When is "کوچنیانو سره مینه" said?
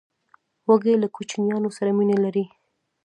1.15-2.17